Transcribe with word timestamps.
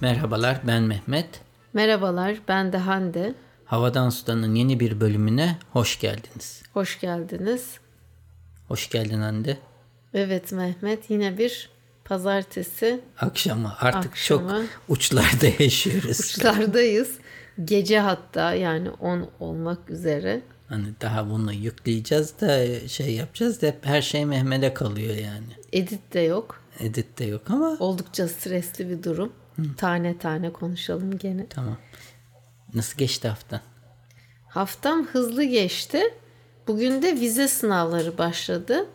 Merhabalar 0.00 0.60
ben 0.66 0.82
Mehmet. 0.82 1.28
Merhabalar 1.72 2.36
ben 2.48 2.72
de 2.72 2.76
Hande. 2.78 3.34
Havadan 3.64 4.10
Sudan'ın 4.10 4.54
yeni 4.54 4.80
bir 4.80 5.00
bölümüne 5.00 5.56
hoş 5.72 6.00
geldiniz. 6.00 6.62
Hoş 6.72 7.00
geldiniz. 7.00 7.78
Hoş 8.68 8.90
geldin 8.90 9.20
Hande. 9.20 9.58
Evet 10.14 10.52
Mehmet 10.52 11.10
yine 11.10 11.38
bir 11.38 11.70
pazartesi 12.04 13.00
Akşamı 13.20 13.72
artık 13.80 14.10
Akşamı. 14.10 14.48
çok 14.50 14.62
uçlarda 14.96 15.46
yaşıyoruz. 15.62 16.20
uçlardayız. 16.20 17.18
Gece 17.64 17.98
hatta 17.98 18.54
yani 18.54 18.90
10 18.90 19.28
olmak 19.40 19.90
üzere. 19.90 20.40
Hani 20.68 20.86
daha 21.00 21.30
bunu 21.30 21.52
yükleyeceğiz 21.52 22.40
de 22.40 22.80
şey 22.88 23.14
yapacağız 23.14 23.62
da 23.62 23.66
hep 23.66 23.86
her 23.86 24.02
şey 24.02 24.24
Mehmet'e 24.26 24.74
kalıyor 24.74 25.14
yani. 25.14 25.46
Edit 25.72 26.12
de 26.14 26.20
yok. 26.20 26.60
Edit 26.80 27.18
de 27.18 27.24
yok 27.24 27.42
ama 27.50 27.76
Oldukça 27.80 28.28
stresli 28.28 28.88
bir 28.90 29.02
durum. 29.02 29.32
Tane 29.76 30.18
tane 30.18 30.52
konuşalım 30.52 31.18
gene. 31.18 31.46
tamam. 31.50 31.76
Nasıl 32.74 32.98
geçti 32.98 33.28
haftan? 33.28 33.60
Haftam 34.48 35.06
hızlı 35.06 35.44
geçti. 35.44 36.02
Bugün 36.66 37.02
de 37.02 37.14
vize 37.14 37.48
sınavları 37.48 38.18
başladı. 38.18 38.86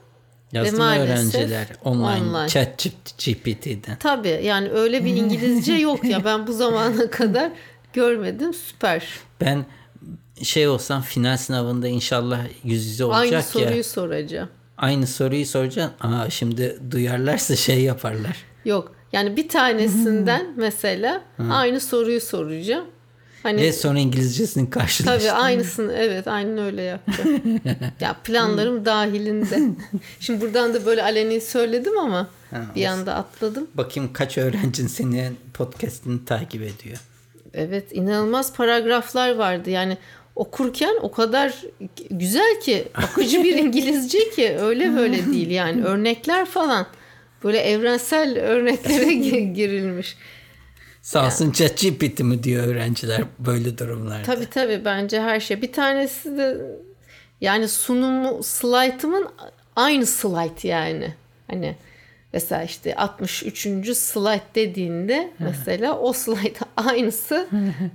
Yazdı 0.52 0.72
mı 0.72 0.77
maalesef 0.77 1.36
öğrenciler 1.36 1.67
online, 1.84 2.05
online. 2.05 2.48
chat 2.49 2.86
GPT'den? 3.26 3.98
Tabii 3.99 4.39
yani 4.44 4.70
öyle 4.70 5.05
bir 5.05 5.16
İngilizce 5.16 5.73
yok 5.73 6.03
ya 6.05 6.25
ben 6.25 6.47
bu 6.47 6.53
zamana 6.53 7.09
kadar 7.11 7.52
görmedim. 7.94 8.53
Süper. 8.53 9.08
Ben 9.42 9.66
şey 10.44 10.67
olsam 10.67 11.02
final 11.02 11.38
sınavında 11.38 11.88
inşallah 11.88 12.45
yüz 12.64 12.86
yüze 12.86 13.05
olacak 13.05 13.22
Aynı 13.23 13.33
ya. 13.33 13.42
soruyu 13.42 13.83
soracağım. 13.83 14.50
Aynı 14.77 15.08
soruyu 15.08 15.45
soracaksın. 15.45 16.08
Aa 16.08 16.30
şimdi 16.30 16.80
duyarlarsa 16.92 17.55
şey 17.55 17.81
yaparlar. 17.81 18.38
Yok. 18.66 18.95
Yani 19.14 19.38
bir 19.38 19.47
tanesinden 19.47 20.47
mesela 20.56 21.22
aynı 21.52 21.80
soruyu 21.80 22.22
soracağım. 22.22 22.86
Hani 23.44 23.61
Ve 23.61 23.73
sonra 23.73 24.00
İngilizcesini 24.00 24.70
karşılaştır. 24.70 25.28
tabii 25.28 25.31
aynısını 25.31 25.94
evet 25.94 26.28
aynen 26.28 26.58
öyle 26.58 26.81
yapacağım. 26.81 27.42
ya 28.00 28.16
planlarım 28.23 28.86
dahilinde. 28.86 29.59
Şimdi 30.20 30.42
buradan 30.42 30.73
da 30.73 30.86
böyle 30.86 31.03
aleni 31.03 31.42
söyledim 31.42 31.97
ama 31.97 32.28
bir 32.75 32.86
anda 32.86 33.16
atladım. 33.16 33.67
Bakayım 33.73 34.14
kaç 34.14 34.38
öğrencin 34.38 34.88
senin 34.88 35.38
podcast'ini 35.53 36.25
takip 36.25 36.61
ediyor. 36.61 36.98
Evet 37.53 37.86
inanılmaz 37.92 38.53
paragraflar 38.53 39.36
vardı. 39.36 39.70
Yani 39.70 39.98
okurken 40.36 40.95
o 41.02 41.11
kadar 41.11 41.61
güzel 42.11 42.61
ki 42.61 42.88
akıcı 42.95 43.44
bir 43.44 43.55
İngilizce 43.64 44.30
ki 44.30 44.58
öyle 44.59 44.95
böyle 44.95 45.25
değil 45.31 45.50
yani 45.50 45.83
örnekler 45.83 46.45
falan 46.45 46.86
böyle 47.44 47.58
evrensel 47.59 48.39
örneklere 48.39 49.03
gi- 49.13 49.53
girilmiş. 49.53 50.17
Sağ 51.02 51.25
olsun 51.25 51.52
ChatGPT 51.52 52.19
mi 52.19 52.44
diyor 52.44 52.67
öğrenciler 52.67 53.22
böyle 53.39 53.77
durumlarda. 53.77 54.23
Tabii 54.23 54.49
tabii 54.49 54.86
bence 54.86 55.22
her 55.22 55.39
şey. 55.39 55.61
Bir 55.61 55.71
tanesi 55.71 56.38
de 56.38 56.58
yani 57.41 57.67
sunumu 57.67 58.44
slaytımın 58.44 59.27
aynı 59.75 60.05
slayt 60.05 60.66
yani. 60.66 61.14
Hani 61.47 61.75
mesela 62.33 62.64
işte 62.64 62.95
63. 62.95 63.97
slayt 63.97 64.44
dediğinde 64.55 65.31
mesela 65.39 65.97
o 65.99 66.14
slayt 66.14 66.59
aynısı 66.77 67.47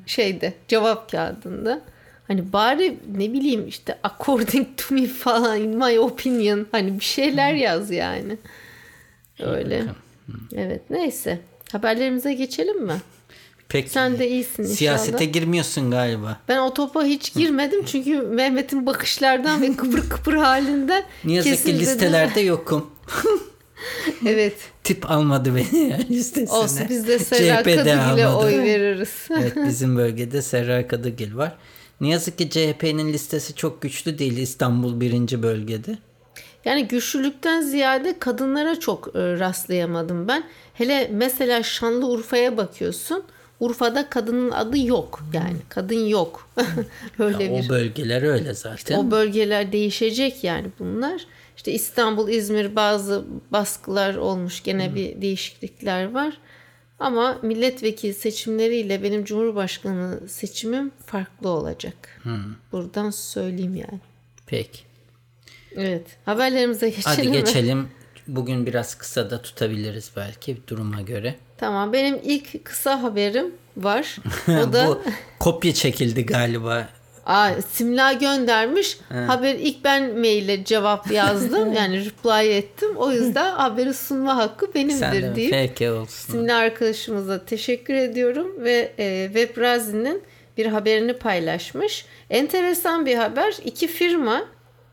şeyde 0.06 0.52
cevap 0.68 1.10
kağıdında. 1.10 1.80
Hani 2.28 2.52
bari 2.52 2.96
ne 3.16 3.32
bileyim 3.32 3.68
işte 3.68 3.98
according 4.02 4.66
to 4.76 4.94
me 4.94 5.06
falan 5.06 5.60
in 5.60 5.78
my 5.78 5.98
opinion 5.98 6.66
hani 6.72 7.00
bir 7.00 7.04
şeyler 7.04 7.54
yaz 7.54 7.90
yani. 7.90 8.36
Öyle. 9.40 9.84
Evet 10.56 10.82
neyse. 10.90 11.38
Haberlerimize 11.72 12.34
geçelim 12.34 12.86
mi? 12.86 12.96
Peki. 13.68 13.90
Sen 13.90 14.18
de 14.18 14.28
iyisin 14.28 14.62
inşallah. 14.62 14.76
Siyasete 14.76 15.24
girmiyorsun 15.24 15.90
galiba. 15.90 16.40
Ben 16.48 16.58
o 16.58 16.74
topa 16.74 17.04
hiç 17.04 17.34
girmedim 17.34 17.84
çünkü 17.84 18.22
Mehmet'in 18.22 18.86
bakışlardan 18.86 19.62
ve 19.62 19.76
kıpır 19.76 20.08
kıpır 20.08 20.34
halinden 20.34 21.04
Ne 21.24 21.32
yazık 21.32 21.64
ki 21.64 21.78
listelerde 21.78 22.40
yokum. 22.40 22.86
Evet. 24.26 24.54
Tip 24.84 25.10
almadı 25.10 25.56
beni 25.56 25.88
ya 25.88 25.98
listesine. 26.10 26.58
Olsun 26.58 26.80
biz 26.88 27.08
de 27.08 27.18
Serra 27.18 27.62
Kadıgil'e 27.62 28.28
oy 28.28 28.58
veririz. 28.58 29.28
evet 29.30 29.56
bizim 29.68 29.96
bölgede 29.96 30.42
Serra 30.42 30.88
Kadıgil 30.88 31.36
var. 31.36 31.56
Ne 32.00 32.08
yazık 32.08 32.38
ki 32.38 32.50
CHP'nin 32.50 33.12
listesi 33.12 33.54
çok 33.54 33.82
güçlü 33.82 34.18
değil 34.18 34.36
İstanbul 34.36 35.00
birinci 35.00 35.42
bölgede. 35.42 35.98
Yani 36.64 36.88
güçlülükten 36.88 37.60
ziyade 37.60 38.18
kadınlara 38.18 38.80
çok 38.80 39.08
e, 39.08 39.38
rastlayamadım 39.38 40.28
ben. 40.28 40.44
Hele 40.74 41.10
mesela 41.12 41.62
Şanlıurfa'ya 41.62 42.56
bakıyorsun. 42.56 43.24
Urfa'da 43.60 44.10
kadının 44.10 44.50
adı 44.50 44.78
yok 44.78 45.20
yani. 45.32 45.56
Kadın 45.68 46.06
yok. 46.06 46.50
Öyle 47.18 47.44
Ya 47.44 47.50
bir. 47.62 47.66
O 47.66 47.68
bölgeler 47.68 48.22
öyle 48.22 48.54
zaten. 48.54 48.98
O 48.98 49.10
bölgeler 49.10 49.72
değişecek 49.72 50.44
yani 50.44 50.66
bunlar. 50.78 51.26
İşte 51.56 51.72
İstanbul, 51.72 52.28
İzmir 52.28 52.76
bazı 52.76 53.24
baskılar 53.50 54.14
olmuş. 54.14 54.62
Gene 54.62 54.94
bir 54.94 55.22
değişiklikler 55.22 56.10
var. 56.12 56.38
Ama 56.98 57.38
milletvekili 57.42 58.14
seçimleriyle 58.14 59.02
benim 59.02 59.24
cumhurbaşkanı 59.24 60.28
seçimim 60.28 60.90
farklı 61.06 61.48
olacak. 61.48 62.20
Buradan 62.72 63.10
söyleyeyim 63.10 63.74
yani. 63.74 64.00
Peki. 64.46 64.87
Evet. 65.76 66.06
Haberlerimize 66.24 66.88
geçelim 66.90 67.16
Hadi 67.16 67.28
mi? 67.28 67.32
geçelim. 67.32 67.88
Bugün 68.26 68.66
biraz 68.66 68.94
kısa 68.94 69.30
da 69.30 69.42
tutabiliriz 69.42 70.10
belki 70.16 70.56
duruma 70.68 71.00
göre. 71.00 71.34
Tamam. 71.58 71.92
Benim 71.92 72.18
ilk 72.22 72.64
kısa 72.64 73.02
haberim 73.02 73.54
var. 73.76 74.16
O 74.48 74.72
da 74.72 74.86
Bu 74.88 75.02
kopya 75.38 75.74
çekildi 75.74 76.26
galiba. 76.26 76.88
Aa, 77.26 77.50
Simla 77.72 78.12
göndermiş. 78.12 78.98
Haber 79.26 79.54
ilk 79.54 79.84
ben 79.84 80.18
maille 80.18 80.64
cevap 80.64 81.10
yazdım. 81.10 81.72
yani 81.76 82.04
reply 82.04 82.56
ettim. 82.56 82.96
O 82.96 83.12
yüzden 83.12 83.52
haberi 83.52 83.94
sunma 83.94 84.36
hakkı 84.36 84.66
Sen 84.66 84.74
benimdir 84.74 85.22
de 85.22 85.34
deyip 85.36 85.50
peki 85.50 85.90
olsun. 85.90 86.32
Simli 86.32 86.52
arkadaşımıza 86.52 87.44
teşekkür 87.44 87.94
ediyorum 87.94 88.54
ve 88.58 88.92
e, 88.98 89.26
Webrazi'nin 89.26 90.22
bir 90.56 90.66
haberini 90.66 91.12
paylaşmış. 91.12 92.04
Enteresan 92.30 93.06
bir 93.06 93.14
haber. 93.14 93.54
İki 93.64 93.86
firma, 93.86 94.44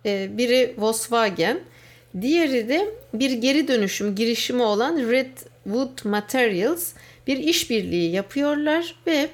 biri 0.05 0.73
Volkswagen, 0.77 1.59
diğeri 2.21 2.69
de 2.69 2.89
bir 3.13 3.31
geri 3.31 3.67
dönüşüm 3.67 4.15
girişimi 4.15 4.63
olan 4.63 4.97
Redwood 4.97 6.05
Materials 6.05 6.93
bir 7.27 7.37
işbirliği 7.37 8.11
yapıyorlar 8.11 8.95
ve 9.07 9.29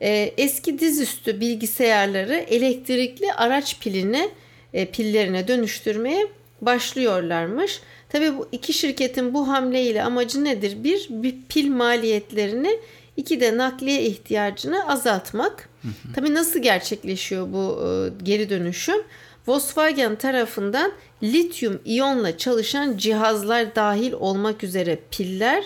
e, 0.00 0.32
eski 0.36 0.78
dizüstü 0.78 1.40
bilgisayarları 1.40 2.34
elektrikli 2.34 3.32
araç 3.32 3.80
piline 3.80 4.28
e, 4.74 4.86
pillerine 4.86 5.48
dönüştürmeye 5.48 6.26
başlıyorlarmış. 6.60 7.80
Tabii 8.08 8.38
bu 8.38 8.48
iki 8.52 8.72
şirketin 8.72 9.34
bu 9.34 9.48
hamleyle 9.48 10.02
amacı 10.02 10.44
nedir? 10.44 10.84
Bir, 10.84 11.06
bir 11.10 11.34
pil 11.48 11.70
maliyetlerini, 11.70 12.78
iki 13.16 13.40
de 13.40 13.56
nakliye 13.56 14.02
ihtiyacını 14.02 14.88
azaltmak. 14.88 15.68
Tabii 16.14 16.34
nasıl 16.34 16.62
gerçekleşiyor 16.62 17.52
bu 17.52 17.80
e, 17.82 18.24
geri 18.24 18.50
dönüşüm? 18.50 19.02
Volkswagen 19.50 20.16
tarafından 20.16 20.92
lityum 21.22 21.80
iyonla 21.84 22.38
çalışan 22.38 22.96
cihazlar 22.96 23.74
dahil 23.74 24.12
olmak 24.12 24.64
üzere 24.64 24.98
piller 25.10 25.64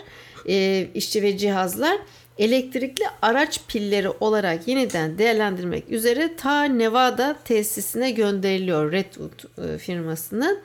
e, 0.49 0.87
işte 0.95 1.23
ve 1.23 1.39
cihazlar 1.39 1.99
elektrikli 2.39 3.05
araç 3.23 3.61
pilleri 3.69 4.09
olarak 4.09 4.69
yeniden 4.69 5.19
değerlendirmek 5.19 5.91
üzere 5.91 6.37
ta 6.37 6.65
Nevada 6.65 7.37
tesisine 7.45 8.11
gönderiliyor 8.11 8.93
Redwood 8.93 9.69
e, 9.75 9.79
firmasının. 9.79 10.59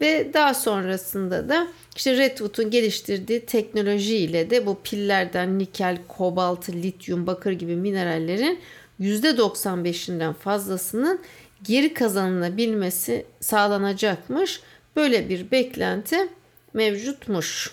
Ve 0.00 0.30
daha 0.34 0.54
sonrasında 0.54 1.48
da 1.48 1.66
işte 1.96 2.16
Redwood'un 2.16 2.70
geliştirdiği 2.70 3.46
teknolojiyle 3.46 4.50
de 4.50 4.66
bu 4.66 4.78
pillerden 4.84 5.58
nikel, 5.58 5.98
kobalt, 6.08 6.68
lityum, 6.68 7.26
bakır 7.26 7.52
gibi 7.52 7.76
minerallerin 7.76 8.60
%95'inden 9.00 10.32
fazlasının 10.32 11.20
geri 11.62 11.94
kazanılabilmesi 11.94 13.26
sağlanacakmış. 13.40 14.60
Böyle 14.96 15.28
bir 15.28 15.50
beklenti 15.50 16.28
mevcutmuş. 16.74 17.70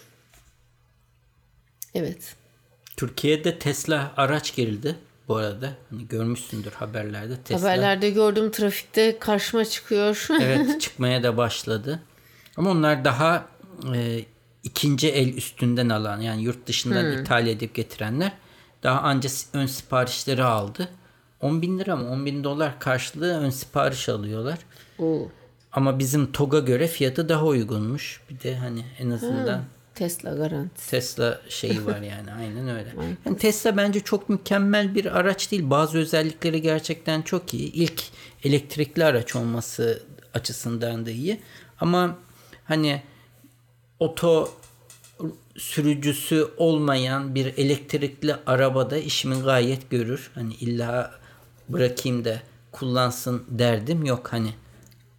Evet. 1.95 2.35
Türkiye'de 2.97 3.59
Tesla 3.59 4.13
araç 4.18 4.56
girdi 4.56 4.95
bu 5.27 5.35
arada. 5.35 5.74
Hani 5.89 6.07
görmüşsündür 6.07 6.71
haberlerde 6.71 7.38
Tesla. 7.38 7.62
Haberlerde 7.62 8.09
gördüğüm 8.09 8.51
trafikte 8.51 9.19
karşıma 9.19 9.65
çıkıyor. 9.65 10.27
Evet 10.41 10.81
çıkmaya 10.81 11.24
da 11.24 11.38
başladı. 11.38 12.00
Ama 12.57 12.69
onlar 12.69 13.06
daha 13.06 13.45
e, 13.95 14.25
ikinci 14.63 15.09
el 15.09 15.33
üstünden 15.33 15.89
alan 15.89 16.21
yani 16.21 16.44
yurt 16.44 16.68
dışından 16.68 17.21
ithal 17.21 17.47
edip 17.47 17.75
getirenler 17.75 18.31
daha 18.83 19.01
anca 19.01 19.30
ön 19.53 19.65
siparişleri 19.65 20.44
aldı. 20.44 20.89
10 21.44 21.62
bin 21.62 21.80
lira 21.80 21.95
mı 21.95 22.10
10 22.10 22.25
bin 22.25 22.44
dolar 22.44 22.80
karşılığı 22.80 23.40
ön 23.40 23.50
sipariş 23.50 24.10
alıyorlar. 24.10 24.60
Oo. 25.00 25.28
Ama 25.72 26.00
bizim 26.00 26.31
TOG'a 26.31 26.60
göre 26.60 26.88
fiyatı 26.88 27.30
daha 27.30 27.45
uygunmuş. 27.45 28.22
Bir 28.30 28.40
de 28.40 28.56
hani 28.56 28.86
en 29.00 29.10
azından 29.10 29.63
Tesla 29.95 30.34
garantisi. 30.36 30.92
Tesla 30.92 31.42
şeyi 31.50 31.86
var 31.86 32.01
yani 32.01 32.31
aynen 32.40 32.69
öyle. 32.69 32.95
Yani 33.25 33.38
Tesla 33.38 33.78
bence 33.78 34.00
çok 34.00 34.30
mükemmel 34.30 34.95
bir 34.95 35.19
araç 35.19 35.51
değil. 35.51 35.69
Bazı 35.69 35.98
özellikleri 35.98 36.62
gerçekten 36.62 37.22
çok 37.22 37.54
iyi. 37.54 37.72
İlk 37.72 38.04
elektrikli 38.44 39.06
araç 39.06 39.36
olması 39.36 40.04
açısından 40.34 41.06
da 41.06 41.12
iyi. 41.12 41.40
Ama 41.80 42.18
hani 42.66 43.01
oto 44.00 44.50
sürücüsü 45.57 46.48
olmayan 46.57 47.36
bir 47.36 47.45
elektrikli 47.57 48.36
arabada 48.45 48.98
işimi 48.98 49.42
gayet 49.42 49.90
görür. 49.90 50.31
Hani 50.36 50.54
illa 50.54 51.22
bırakayım 51.69 52.25
da 52.25 52.39
kullansın 52.71 53.44
derdim 53.50 54.06
yok 54.06 54.27
hani 54.33 54.54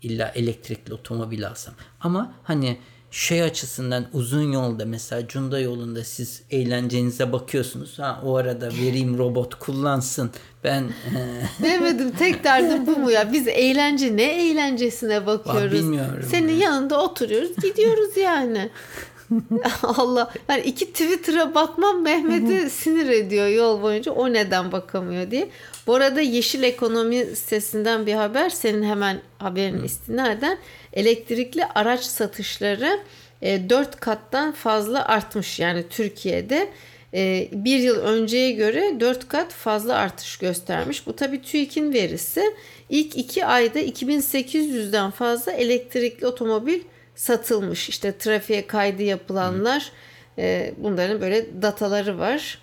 illa 0.02 0.28
elektrikli 0.28 0.94
otomobil 0.94 1.48
alsam. 1.48 1.74
Ama 2.00 2.32
hani 2.42 2.78
şey 3.10 3.42
açısından 3.42 4.06
uzun 4.12 4.52
yolda 4.52 4.84
mesela 4.84 5.28
Cunda 5.28 5.58
yolunda 5.58 6.04
siz 6.04 6.42
eğlencenize 6.50 7.32
bakıyorsunuz. 7.32 7.98
Ha 7.98 8.20
o 8.24 8.36
arada 8.36 8.68
vereyim 8.68 9.18
robot 9.18 9.54
kullansın. 9.54 10.30
Ben 10.64 10.84
Demedim 11.62 12.10
tek 12.10 12.44
derdim 12.44 12.86
bu 12.86 12.96
mu 12.96 13.10
ya? 13.10 13.32
Biz 13.32 13.48
eğlence 13.48 14.16
ne 14.16 14.50
eğlencesine 14.50 15.26
bakıyoruz. 15.26 15.72
bilmiyorum 15.72 16.26
Senin 16.30 16.52
ya. 16.52 16.58
yanında 16.58 17.02
oturuyoruz 17.02 17.56
gidiyoruz 17.56 18.16
yani. 18.16 18.70
Allah. 19.82 20.32
Yani 20.48 20.62
iki 20.62 20.86
Twitter'a 20.86 21.54
bakmam 21.54 22.02
Mehmet'i 22.02 22.70
sinir 22.70 23.08
ediyor 23.08 23.46
yol 23.46 23.82
boyunca. 23.82 24.12
O 24.12 24.32
neden 24.32 24.72
bakamıyor 24.72 25.30
diye. 25.30 25.48
Bu 25.86 25.94
arada 25.94 26.20
Yeşil 26.20 26.62
Ekonomi 26.62 27.26
sitesinden 27.26 28.06
bir 28.06 28.14
haber. 28.14 28.50
Senin 28.50 28.82
hemen 28.82 29.20
haberin 29.38 29.82
istinaden 29.82 30.58
elektrikli 30.92 31.64
araç 31.74 32.04
satışları 32.04 33.00
4 33.42 34.00
kattan 34.00 34.52
fazla 34.52 35.04
artmış. 35.08 35.60
Yani 35.60 35.84
Türkiye'de 35.90 36.68
e, 37.14 37.48
bir 37.52 37.78
yıl 37.78 38.00
önceye 38.00 38.52
göre 38.52 39.00
4 39.00 39.28
kat 39.28 39.52
fazla 39.52 39.94
artış 39.94 40.36
göstermiş. 40.36 41.06
Bu 41.06 41.16
tabii 41.16 41.42
TÜİK'in 41.42 41.92
verisi. 41.92 42.42
İlk 42.88 43.16
2 43.16 43.46
ayda 43.46 43.80
2800'den 43.80 45.10
fazla 45.10 45.52
elektrikli 45.52 46.26
otomobil 46.26 46.80
satılmış. 47.14 47.88
İşte 47.88 48.18
trafiğe 48.18 48.66
kaydı 48.66 49.02
yapılanlar 49.02 49.92
e, 50.38 50.74
bunların 50.78 51.20
böyle 51.20 51.62
dataları 51.62 52.18
var. 52.18 52.58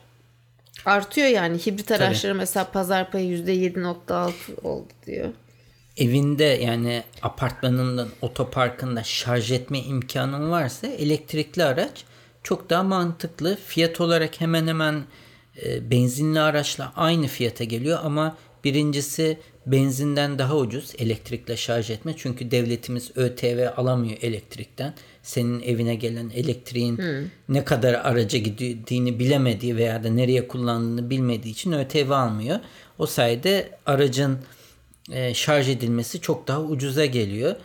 Artıyor 0.86 1.28
yani 1.28 1.58
hibrit 1.58 1.92
araçları 1.92 2.36
mesela 2.36 2.72
pazar 2.72 3.12
payı 3.12 3.38
%7.6 3.38 4.32
oldu 4.64 4.88
diyor. 5.06 5.30
evinde 5.98 6.44
yani 6.44 7.04
apartmanında 7.22 8.08
otoparkında 8.22 9.04
şarj 9.04 9.52
etme 9.52 9.80
imkanın 9.80 10.52
varsa 10.52 10.88
elektrikli 10.88 11.64
araç 11.64 12.04
çok 12.44 12.70
daha 12.70 12.84
mantıklı. 12.84 13.58
Fiyat 13.68 14.02
olarak 14.02 14.42
hemen 14.42 14.68
hemen 14.68 15.04
e, 15.66 15.92
benzinli 15.92 16.40
araçla 16.40 16.94
aynı 16.96 17.28
fiyata 17.28 17.64
geliyor 17.64 18.00
ama 18.04 18.38
birincisi 18.64 19.38
benzinden 19.66 20.40
daha 20.40 20.58
ucuz 20.58 20.94
elektrikle 20.98 21.58
şarj 21.58 21.90
etme. 21.90 22.14
Çünkü 22.18 22.52
devletimiz 22.52 23.12
ÖTV 23.16 23.68
alamıyor 23.78 24.18
elektrikten. 24.22 24.94
Senin 25.24 25.62
evine 25.62 25.96
gelen 25.96 26.30
elektriğin 26.30 27.00
ne 27.50 27.66
kadar 27.66 27.94
araca 27.94 28.40
gittiğini 28.40 29.20
bilemediği 29.20 29.78
veya 29.78 30.04
da 30.04 30.10
nereye 30.10 30.48
kullandığını 30.48 31.10
bilmediği 31.10 31.52
için 31.52 31.72
ÖTV 31.72 32.10
almıyor. 32.10 32.60
O 33.00 33.06
sayede 33.06 33.70
aracın 33.86 34.40
e, 35.12 35.34
şarj 35.34 35.70
edilmesi 35.70 36.22
çok 36.22 36.48
daha 36.48 36.62
ucuza 36.62 37.06
geliyor. 37.06 37.56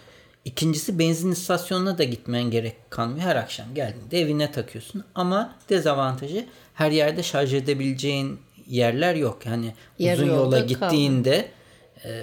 İkincisi 0.45 0.99
benzin 0.99 1.33
istasyonuna 1.33 1.99
da 1.99 2.05
gitmen 2.05 2.51
gerek 2.51 2.91
kalmıyor. 2.91 3.21
Her 3.21 3.37
akşam 3.37 3.75
geldiğinde 3.75 4.21
evine 4.21 4.53
takıyorsun. 4.53 5.05
Ama 5.15 5.55
dezavantajı 5.69 6.47
her 6.75 6.91
yerde 6.91 7.23
şarj 7.23 7.55
edebileceğin 7.55 8.39
yerler 8.67 9.15
yok. 9.15 9.47
Yani 9.47 9.75
Yarı 9.99 10.23
uzun 10.23 10.35
yola 10.35 10.59
gittiğinde 10.59 11.37
e, 11.37 11.56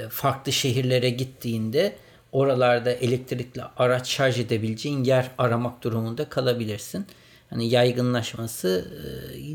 farklı 0.09 0.51
şehirlere 0.51 1.09
gittiğinde 1.09 1.95
oralarda 2.31 2.91
elektrikli 2.91 3.61
araç 3.77 4.07
şarj 4.09 4.39
edebileceğin 4.39 5.03
yer 5.03 5.31
aramak 5.37 5.83
durumunda 5.83 6.29
kalabilirsin. 6.29 7.05
Hani 7.49 7.69
yaygınlaşması 7.69 8.85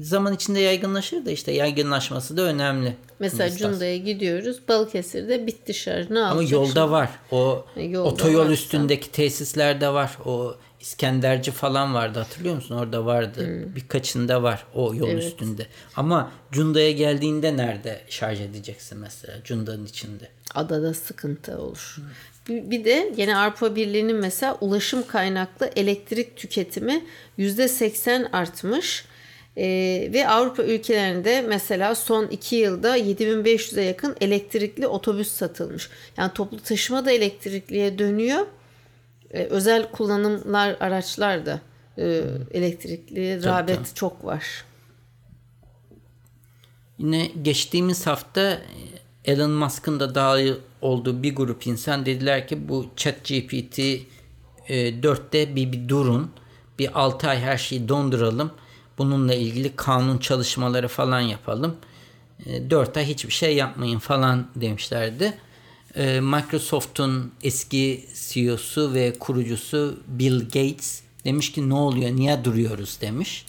e, 0.00 0.04
zaman 0.04 0.34
içinde 0.34 0.60
yaygınlaşır 0.60 1.26
da 1.26 1.30
işte 1.30 1.52
yaygınlaşması 1.52 2.36
da 2.36 2.42
önemli. 2.42 2.96
Mesela. 3.18 3.56
Cunda'ya 3.56 3.96
gidiyoruz. 3.96 4.58
Balıkesir'de 4.68 5.46
bitti 5.46 5.74
şarj. 5.74 6.10
Ne 6.10 6.20
Ama 6.20 6.42
yolda 6.42 6.66
şimdi? 6.66 6.80
var. 6.90 7.10
O 7.32 7.64
E, 7.76 7.82
yolda 7.82 8.08
otoyol 8.08 8.40
varsa. 8.40 8.52
üstündeki 8.52 9.12
tesislerde 9.12 9.88
var. 9.88 10.18
O 10.24 10.54
İskenderci 10.80 11.50
falan 11.50 11.94
vardı 11.94 12.18
hatırlıyor 12.18 12.54
musun? 12.54 12.74
Orada 12.76 13.06
vardı. 13.06 13.66
Birkaçında 13.76 14.42
var 14.42 14.64
o 14.74 14.94
yol 14.94 15.06
Hmm. 15.06 15.12
Evet. 15.12 15.24
üstünde. 15.24 15.66
Ama 15.96 16.32
Cunda'ya 16.52 16.92
geldiğinde 16.92 17.56
nerede 17.56 18.00
şarj 18.08 18.40
edeceksin 18.40 18.98
mesela 18.98 19.34
Cunda'nın 19.44 19.86
içinde? 19.86 20.28
adada 20.54 20.94
sıkıntı 20.94 21.58
olur. 21.58 21.96
Bir 22.48 22.70
bir 22.70 22.84
de 22.84 23.12
yine 23.16 23.36
Avrupa 23.36 23.76
Birliği'nin 23.76 24.16
mesela 24.16 24.56
ulaşım 24.60 25.06
kaynaklı 25.06 25.70
elektrik 25.76 26.36
tüketimi 26.36 27.04
%80 27.38 28.30
artmış. 28.32 29.04
Ee, 29.56 30.10
ve 30.12 30.28
Avrupa 30.28 30.62
ülkelerinde 30.62 31.40
mesela 31.48 31.94
son 31.94 32.26
2 32.26 32.56
yılda 32.56 32.98
7500'e 32.98 33.82
yakın 33.84 34.16
elektrikli 34.20 34.86
otobüs 34.86 35.32
satılmış. 35.32 35.88
Yani 36.16 36.32
toplu 36.34 36.60
taşıma 36.62 37.04
da 37.04 37.10
elektrikliye 37.12 37.98
dönüyor. 37.98 38.46
Ee, 39.30 39.44
özel 39.44 39.90
kullanımlar 39.90 40.76
araçlar 40.80 41.46
da 41.46 41.60
e, 41.98 42.24
elektrikli 42.50 43.44
rağbet 43.44 43.76
tabii. 43.76 43.94
çok 43.94 44.24
var. 44.24 44.64
Yine 46.98 47.30
geçtiğimiz 47.42 48.06
hafta 48.06 48.40
e, 48.50 48.62
Elon 49.24 49.50
Musk'ın 49.50 50.00
da 50.00 50.14
dahil 50.14 50.54
olduğu 50.80 51.22
bir 51.22 51.36
grup 51.36 51.66
insan 51.66 52.06
dediler 52.06 52.48
ki 52.48 52.68
bu 52.68 52.86
ChatGPT 52.96 53.78
e, 53.78 55.00
4'te 55.00 55.56
bir, 55.56 55.72
bir 55.72 55.88
durun. 55.88 56.30
Bir 56.78 57.00
6 57.00 57.28
ay 57.28 57.40
her 57.40 57.58
şeyi 57.58 57.88
donduralım. 57.88 58.50
Bununla 58.98 59.34
ilgili 59.34 59.76
kanun 59.76 60.18
çalışmaları 60.18 60.88
falan 60.88 61.20
yapalım. 61.20 61.76
E, 62.46 62.70
4 62.70 62.96
ay 62.96 63.04
hiçbir 63.04 63.32
şey 63.32 63.56
yapmayın 63.56 63.98
falan 63.98 64.46
demişlerdi. 64.56 65.34
E, 65.96 66.20
Microsoft'un 66.20 67.32
eski 67.42 68.04
CEO'su 68.28 68.94
ve 68.94 69.12
kurucusu 69.18 70.00
Bill 70.06 70.40
Gates 70.40 71.02
demiş 71.24 71.52
ki 71.52 71.68
ne 71.68 71.74
oluyor 71.74 72.10
niye 72.16 72.44
duruyoruz 72.44 72.98
demiş. 73.00 73.46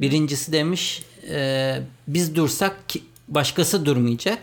Birincisi 0.00 0.52
demiş 0.52 1.02
e, 1.30 1.78
biz 2.08 2.36
dursak 2.36 2.88
ki- 2.88 3.02
başkası 3.28 3.86
durmayacak. 3.86 4.38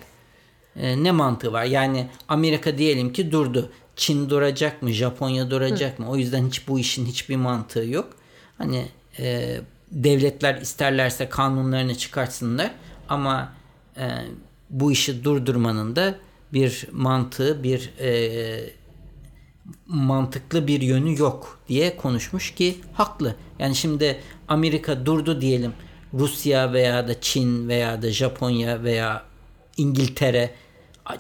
E, 0.76 1.04
ne 1.04 1.12
mantığı 1.12 1.54
var? 1.54 1.64
Yani 1.64 2.08
Amerika 2.28 2.78
diyelim 2.78 3.14
ki 3.14 3.32
durdu. 3.32 3.72
Çin 3.96 4.30
duracak 4.30 4.82
mı? 4.82 4.92
Japonya 4.92 5.50
duracak 5.52 6.00
mı? 6.00 6.10
O 6.10 6.16
yüzden 6.18 6.48
hiç 6.48 6.68
bu 6.68 6.80
işin 6.80 7.06
hiçbir 7.06 7.36
mantığı 7.36 7.86
yok. 7.86 8.10
Hani 8.58 8.86
e, 9.20 9.58
devletler 9.92 10.62
isterlerse 10.62 11.30
kanunlarını 11.30 11.96
çıkartsınlar 11.98 12.72
ama 13.10 13.54
e, 13.98 14.08
bu 14.70 14.92
işi 14.92 15.24
durdurmanın 15.24 15.96
da 15.96 16.16
bir 16.54 16.88
mantığı, 16.92 17.64
bir 17.64 17.94
e, 18.00 18.74
mantıklı 19.88 20.68
bir 20.68 20.82
yönü 20.82 21.20
yok 21.20 21.60
diye 21.68 21.98
konuşmuş 21.98 22.56
ki 22.56 22.78
haklı. 22.94 23.36
Yani 23.60 23.76
şimdi 23.76 24.20
Amerika 24.48 25.06
durdu 25.06 25.42
diyelim. 25.42 25.74
Rusya 26.14 26.74
veya 26.74 27.08
da 27.08 27.22
Çin 27.22 27.68
veya 27.68 28.02
da 28.02 28.12
Japonya 28.12 28.84
veya 28.84 29.24
İngiltere 29.78 30.54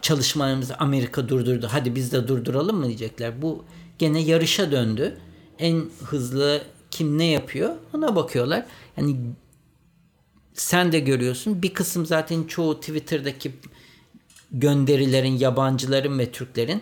çalışmalarımızı 0.01 0.75
Amerika 0.77 1.29
durdurdu. 1.29 1.67
Hadi 1.71 1.95
biz 1.95 2.11
de 2.11 2.27
durduralım 2.27 2.77
mı 2.77 2.87
diyecekler. 2.87 3.41
Bu 3.41 3.65
gene 3.97 4.21
yarışa 4.21 4.71
döndü. 4.71 5.17
En 5.59 5.83
hızlı 6.05 6.61
kim 6.91 7.17
ne 7.17 7.25
yapıyor 7.25 7.75
ona 7.93 8.15
bakıyorlar. 8.15 8.65
Yani 8.97 9.15
sen 10.53 10.91
de 10.91 10.99
görüyorsun. 10.99 11.61
Bir 11.61 11.73
kısım 11.73 12.05
zaten 12.05 12.43
çoğu 12.43 12.79
Twitter'daki 12.79 13.51
gönderilerin, 14.53 15.37
yabancıların 15.37 16.19
ve 16.19 16.31
Türklerin 16.31 16.81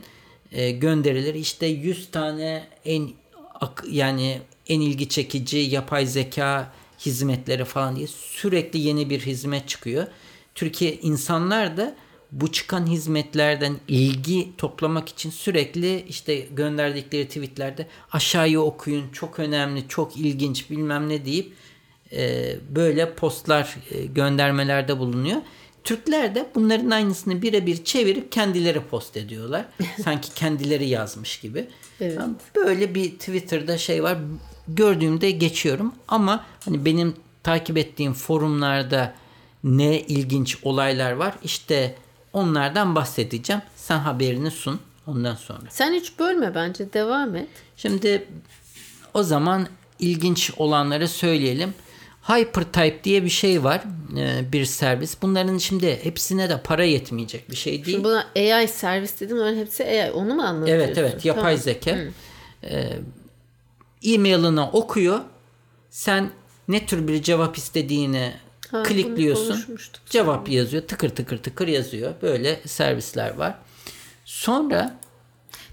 e, 0.52 0.72
gönderileri 0.72 1.40
işte 1.40 1.66
100 1.66 2.12
tane 2.12 2.68
en 2.86 3.10
yani 3.90 4.42
en 4.68 4.82
ilgi 4.82 5.10
çekici 5.10 5.58
yapay 5.58 6.06
zeka 6.06 6.72
hizmetleri 7.00 7.66
falan 7.66 7.96
diye 7.96 8.08
sürekli 8.08 8.80
yeni 8.80 9.10
bir 9.10 9.20
hizmet 9.20 9.68
çıkıyor. 9.68 10.08
Türkiye 10.56 10.94
insanlar 10.94 11.78
da 11.78 11.96
bu 12.32 12.52
çıkan 12.52 12.88
hizmetlerden 12.88 13.78
ilgi 13.88 14.58
toplamak 14.58 15.10
için 15.10 15.30
sürekli 15.30 16.06
işte 16.10 16.36
gönderdikleri 16.36 17.28
tweetlerde 17.28 17.88
aşağıya 18.12 18.60
okuyun 18.60 19.10
çok 19.12 19.40
önemli 19.40 19.88
çok 19.88 20.18
ilginç 20.18 20.70
bilmem 20.70 21.10
ne 21.10 21.26
deyip 21.26 21.54
e, 22.12 22.56
böyle 22.70 23.14
postlar 23.14 23.78
e, 23.92 24.06
göndermelerde 24.06 25.00
bulunuyor. 25.00 25.42
Türkler 25.84 26.36
de 26.36 26.50
bunların 26.56 26.90
aynısını 26.90 27.42
birebir 27.42 27.84
çevirip 27.84 28.32
kendileri 28.32 28.82
post 28.82 29.18
ediyorlar. 29.18 29.66
Sanki 30.04 30.34
kendileri 30.34 30.88
yazmış 30.88 31.40
gibi. 31.40 31.68
Evet. 32.02 32.18
Yani 32.20 32.34
böyle 32.56 32.96
bir 32.96 33.12
Twitter'da 33.12 33.78
şey 33.78 34.04
var. 34.04 34.18
gördüğümde 34.68 35.32
geçiyorum 35.32 35.94
ama 36.08 36.46
hani 36.66 36.86
benim 36.86 37.16
takip 37.44 37.78
ettiğim 37.78 38.14
forumlarda 38.14 39.14
ne 39.64 40.00
ilginç 40.02 40.58
olaylar 40.64 41.12
var 41.12 41.34
işte 41.44 41.96
onlardan 42.34 42.96
bahsedeceğim. 42.96 43.62
Sen 43.76 43.98
haberini 44.00 44.52
sun 44.52 44.80
ondan 45.08 45.36
sonra. 45.36 45.62
Sen 45.70 45.94
hiç 45.94 46.20
bölme 46.20 46.56
bence 46.56 46.94
devam 46.94 47.36
et. 47.36 47.48
Şimdi 47.78 48.28
o 49.14 49.24
zaman 49.24 49.68
ilginç 50.00 50.52
olanları 50.58 51.08
söyleyelim. 51.08 51.74
Hypertype 52.28 53.04
diye 53.04 53.24
bir 53.24 53.30
şey 53.30 53.64
var. 53.64 53.84
e, 54.18 54.52
Bir 54.52 54.66
servis. 54.66 55.22
Bunların 55.22 55.58
şimdi 55.58 56.00
hepsine 56.04 56.50
de 56.50 56.62
para 56.64 56.84
yetmeyecek 56.84 57.52
bir 57.52 57.56
şey 57.56 57.86
değil. 57.86 57.98
Şimdi 57.98 58.04
buna 58.04 58.28
AI 58.36 58.68
servis 58.68 59.20
dedim. 59.20 59.38
Onların 59.38 59.58
hepsi 59.58 59.84
AI. 59.84 60.12
Onu 60.12 60.36
mu 60.36 60.42
anlatıyorsun? 60.42 60.86
Evet 60.86 60.98
evet 60.98 61.26
yapay 61.26 61.44
Tamam. 61.44 61.58
zeka. 61.58 61.98
Ee, 62.64 62.90
e-mailini 64.04 64.62
okuyor. 64.62 65.20
Sen 65.90 66.30
ne 66.68 66.86
tür 66.86 67.08
bir 67.08 67.22
cevap 67.22 67.58
istediğini 67.58 68.34
Ha, 68.72 68.84
klikliyorsun. 68.84 69.78
Cevap 70.10 70.50
yazıyor. 70.50 70.84
Tıkır 70.84 71.10
tıkır 71.10 71.38
tıkır 71.38 71.68
yazıyor. 71.68 72.14
Böyle 72.22 72.60
servisler 72.66 73.34
var. 73.36 73.56
Sonra 74.26 75.00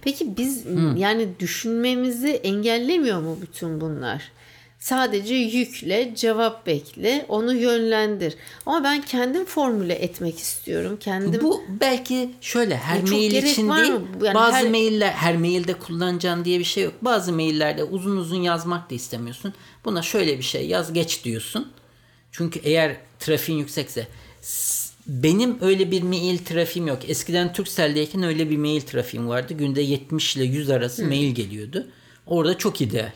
Peki 0.02 0.36
biz 0.36 0.64
yani 0.96 1.28
düşünmemizi 1.40 2.30
engellemiyor 2.30 3.20
mu 3.20 3.38
bütün 3.42 3.80
bunlar? 3.80 4.32
Sadece 4.78 5.34
yükle, 5.34 6.12
cevap 6.16 6.66
bekle, 6.66 7.24
onu 7.28 7.54
yönlendir. 7.54 8.34
Ama 8.66 8.84
ben 8.84 9.02
kendim 9.02 9.44
formüle 9.44 9.94
etmek 9.94 10.38
istiyorum. 10.38 10.96
Kendim 11.00 11.40
bu 11.42 11.62
belki 11.80 12.30
şöyle 12.40 12.76
her 12.76 13.00
çok 13.00 13.10
mail 13.10 13.32
için 13.32 13.70
değil. 13.72 13.92
Yani 14.22 14.34
bazı 14.34 14.56
her- 14.56 14.70
mailler 14.70 15.10
her 15.12 15.36
mailde 15.36 15.74
kullanacağın 15.74 16.44
diye 16.44 16.58
bir 16.58 16.64
şey 16.64 16.84
yok. 16.84 16.94
Bazı 17.02 17.32
maillerde 17.32 17.84
uzun 17.84 18.16
uzun 18.16 18.42
yazmak 18.42 18.90
da 18.90 18.94
istemiyorsun. 18.94 19.54
Buna 19.84 20.02
şöyle 20.02 20.38
bir 20.38 20.42
şey 20.42 20.66
yaz 20.66 20.92
geç 20.92 21.24
diyorsun. 21.24 21.72
Çünkü 22.32 22.60
eğer 22.62 22.96
trafiğin 23.18 23.58
yüksekse 23.58 24.06
benim 25.06 25.58
öyle 25.60 25.90
bir 25.90 26.02
mail 26.02 26.38
trafiğim 26.38 26.86
yok. 26.88 26.98
Eskiden 27.08 27.52
Turkcell'deyken 27.52 28.22
öyle 28.22 28.50
bir 28.50 28.56
mail 28.56 28.80
trafiğim 28.80 29.28
vardı. 29.28 29.54
Günde 29.54 29.80
70 29.82 30.36
ile 30.36 30.44
100 30.44 30.70
arası 30.70 31.04
mail 31.04 31.34
geliyordu. 31.34 31.86
Orada 32.26 32.58
çok 32.58 32.80
ideal. 32.80 33.12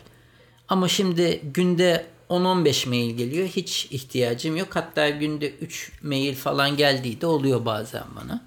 Ama 0.69 0.87
şimdi 0.87 1.41
günde 1.43 2.05
10-15 2.29 2.89
mail 2.89 3.17
geliyor. 3.17 3.47
Hiç 3.47 3.87
ihtiyacım 3.91 4.57
yok. 4.57 4.67
Hatta 4.71 5.09
günde 5.09 5.49
3 5.49 5.91
mail 6.01 6.35
falan 6.35 6.77
geldiği 6.77 7.21
de 7.21 7.25
oluyor 7.25 7.65
bazen 7.65 8.03
bana. 8.15 8.43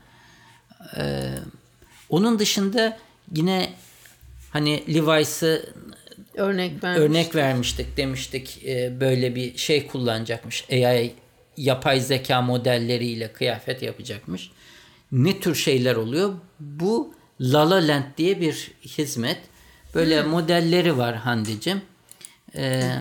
Ee, 0.97 1.35
onun 2.09 2.39
dışında 2.39 2.99
yine 3.35 3.73
hani 4.51 4.95
Levi's'ı 4.95 5.75
örnek 6.35 6.85
vermiş. 6.85 7.01
örnek 7.03 7.35
vermiştik 7.35 7.97
demiştik 7.97 8.65
e, 8.67 9.01
böyle 9.01 9.35
bir 9.35 9.57
şey 9.57 9.87
kullanacakmış. 9.87 10.65
AI 10.71 11.15
yapay 11.57 12.01
zeka 12.01 12.43
modelleriyle 12.43 13.33
kıyafet 13.33 13.83
yapacakmış. 13.83 14.51
Ne 15.13 15.41
tür 15.41 15.55
şeyler 15.55 15.97
oluyor? 15.97 16.35
Bu 16.61 17.15
La 17.41 17.71
La 17.71 17.89
Land 17.89 18.05
diye 18.19 18.41
bir 18.41 18.71
hizmet. 18.99 19.39
Böyle 19.95 20.23
modelleri 20.23 20.99
var 20.99 21.17
Hande'cim. 21.17 21.83
Ee, 22.57 22.93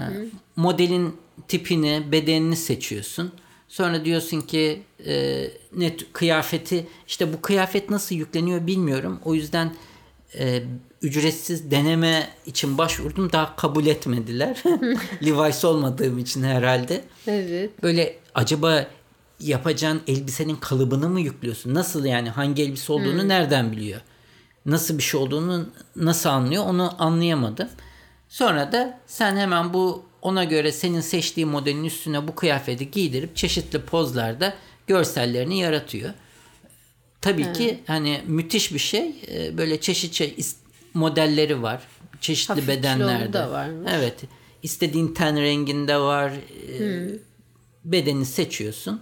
modelin 0.56 1.16
tipini, 1.48 2.04
bedenini 2.12 2.56
seçiyorsun. 2.56 3.32
Sonra 3.68 4.06
diyorsun 4.06 4.42
ki 4.42 4.82
e, 5.06 5.44
ne 5.78 5.98
t- 5.98 6.06
kıyafeti 6.14 6.88
işte 7.08 7.34
bu 7.34 7.42
kıyafet 7.42 7.90
nasıl 7.90 8.16
yükleniyor 8.16 8.68
bilmiyorum. 8.68 9.20
O 9.26 9.34
yüzden 9.36 9.76
e, 10.40 10.64
ücretsiz 11.02 11.72
deneme 11.72 12.30
için 12.46 12.78
başvurdum. 12.78 13.32
Daha 13.32 13.56
kabul 13.56 13.86
etmediler. 13.86 14.64
Levi's 15.26 15.66
olmadığım 15.66 16.18
için 16.18 16.44
herhalde. 16.44 17.04
Evet. 17.28 17.84
Böyle 17.84 18.16
acaba 18.36 18.88
yapacağın 19.40 20.02
elbisenin 20.08 20.56
kalıbını 20.56 21.10
mı 21.10 21.22
yüklüyorsun? 21.22 21.74
Nasıl 21.74 22.06
yani 22.06 22.30
hangi 22.30 22.64
elbise 22.64 22.94
olduğunu 22.94 23.28
nereden 23.28 23.72
biliyor? 23.72 24.02
Nasıl 24.66 24.98
bir 24.98 25.04
şey 25.04 25.20
olduğunu 25.20 25.70
nasıl 25.96 26.30
anlıyor 26.30 26.64
onu 26.66 26.94
anlayamadım. 27.00 27.68
Sonra 28.36 28.72
da 28.72 29.00
sen 29.08 29.36
hemen 29.38 29.74
bu 29.74 30.06
ona 30.22 30.44
göre 30.44 30.72
senin 30.72 31.02
seçtiği 31.02 31.46
modelin 31.46 31.84
üstüne 31.84 32.28
bu 32.28 32.36
kıyafeti 32.36 32.92
giydirip 32.92 33.36
çeşitli 33.36 33.82
pozlarda 33.82 34.54
görsellerini 34.88 35.60
yaratıyor. 35.60 36.10
Tabii 37.22 37.54
ki 37.54 37.80
hani 37.88 38.22
müthiş 38.28 38.74
bir 38.74 38.80
şey. 38.80 39.16
Ee, 39.28 39.58
Böyle 39.58 39.82
çeşit 39.82 40.22
is- 40.22 40.56
modelleri 40.94 41.62
var. 41.62 41.82
Çeşitli 42.22 42.48
Hafif 42.54 42.68
bedenlerde. 42.68 43.34
da 43.34 43.52
varmış. 43.52 43.92
Evet. 43.96 44.16
İstediğin 44.64 45.08
ten 45.14 45.42
renginde 45.42 45.98
var. 45.98 46.32
Ee, 46.80 47.08
Bedeni 47.86 48.26
seçiyorsun. 48.26 49.02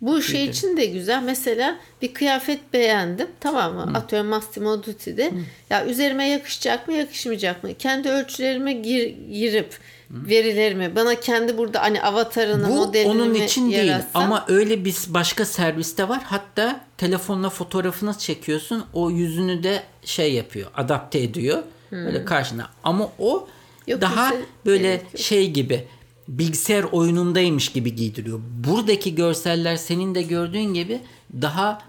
Bu 0.00 0.22
şey 0.22 0.44
için 0.44 0.76
de 0.76 0.86
güzel. 0.86 1.22
Mesela 1.22 1.78
bir 2.02 2.14
kıyafet 2.14 2.72
beğendim. 2.72 3.26
Tamam 3.40 3.74
mı? 3.74 3.92
Atıyorum 3.94 4.28
Massimo 4.28 4.82
Dutti'de. 4.82 5.32
Ya 5.70 5.86
üzerime 5.86 6.28
yakışacak 6.28 6.88
mı, 6.88 6.94
yakışmayacak 6.94 7.64
mı? 7.64 7.74
Kendi 7.74 8.08
ölçülerime 8.08 8.72
gir, 8.72 9.14
girip 9.32 9.78
verilerimi 10.10 10.96
bana 10.96 11.14
kendi 11.14 11.58
burada 11.58 11.82
hani 11.82 12.02
avatarını, 12.02 12.68
Bu 12.68 12.74
modelini 12.74 13.10
onun 13.10 13.34
için 13.34 13.72
değil 13.72 13.88
yaratsam? 13.88 14.22
ama 14.22 14.44
öyle 14.48 14.84
bir 14.84 14.96
başka 15.08 15.44
serviste 15.44 16.08
var. 16.08 16.20
Hatta 16.24 16.80
telefonla 16.98 17.50
fotoğrafını 17.50 18.18
çekiyorsun. 18.18 18.84
O 18.92 19.10
yüzünü 19.10 19.62
de 19.62 19.82
şey 20.04 20.32
yapıyor, 20.32 20.70
adapte 20.74 21.18
ediyor. 21.18 21.62
Böyle 21.92 22.24
karşına. 22.24 22.68
Ama 22.84 23.08
o 23.18 23.48
Yok, 23.86 24.00
daha 24.00 24.32
böyle 24.66 25.02
şey 25.16 25.50
gibi 25.50 25.84
bilgisayar 26.28 26.82
oyunundaymış 26.82 27.72
gibi 27.72 27.94
giydiriyor. 27.94 28.40
Buradaki 28.64 29.14
görseller 29.14 29.76
senin 29.76 30.14
de 30.14 30.22
gördüğün 30.22 30.74
gibi 30.74 31.00
daha 31.42 31.82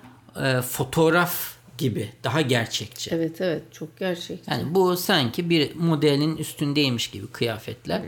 e, 0.43 0.61
fotoğraf 0.61 1.59
gibi, 1.77 2.09
daha 2.23 2.41
gerçekçi. 2.41 3.09
Evet 3.13 3.41
evet 3.41 3.63
çok 3.71 3.99
gerçek. 3.99 4.39
Yani 4.47 4.75
bu 4.75 4.97
sanki 4.97 5.49
bir 5.49 5.75
modelin 5.75 6.37
üstündeymiş 6.37 7.07
gibi 7.07 7.27
kıyafetler. 7.27 8.01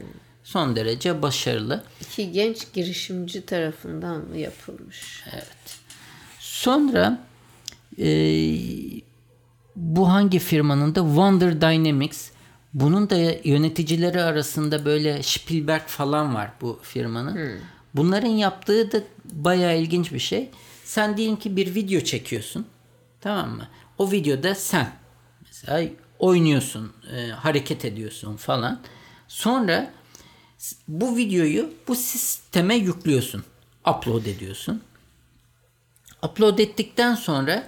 Son 0.43 0.75
derece 0.75 1.21
başarılı. 1.21 1.83
İki 2.01 2.31
genç 2.31 2.73
girişimci 2.73 3.45
tarafından 3.45 4.17
mı 4.29 4.37
yapılmış? 4.37 5.23
Sonra 6.39 7.23
e, 7.99 8.07
bu 9.75 10.09
hangi 10.09 10.39
firmanın 10.39 10.95
da 10.95 10.99
Wonder 10.99 11.61
Dynamics 11.61 12.30
bunun 12.73 13.09
da 13.09 13.15
yöneticileri 13.43 14.21
arasında 14.21 14.85
böyle 14.85 15.23
Spielberg 15.23 15.81
falan 15.87 16.35
var 16.35 16.51
bu 16.61 16.79
firmanın. 16.81 17.59
Bunların 17.95 18.29
yaptığı 18.29 18.91
da 18.91 19.03
bayağı 19.25 19.77
ilginç 19.77 20.11
bir 20.13 20.19
şey. 20.19 20.49
Sen 20.83 21.17
diyelim 21.17 21.35
ki 21.35 21.55
bir 21.55 21.75
video 21.75 22.01
çekiyorsun. 22.01 22.65
Tamam 23.21 23.49
mı? 23.49 23.67
O 23.97 24.11
videoda 24.11 24.55
sen 24.55 24.93
mesela 25.47 25.89
oynuyorsun, 26.19 26.93
e, 27.15 27.27
hareket 27.27 27.85
ediyorsun 27.85 28.35
falan. 28.37 28.81
Sonra 29.27 29.91
bu 30.87 31.17
videoyu 31.17 31.69
bu 31.87 31.95
sisteme 31.95 32.75
yüklüyorsun. 32.75 33.43
Upload 33.87 34.25
ediyorsun. 34.25 34.81
Upload 36.23 36.59
ettikten 36.59 37.15
sonra 37.15 37.67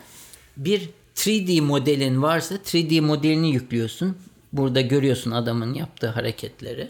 bir 0.58 0.90
3D 1.16 1.62
modelin 1.62 2.22
varsa 2.22 2.56
3D 2.56 3.02
modelini 3.02 3.52
yüklüyorsun. 3.52 4.18
Burada 4.54 4.82
görüyorsun 4.82 5.32
adamın 5.32 5.74
yaptığı 5.74 6.08
hareketleri. 6.08 6.88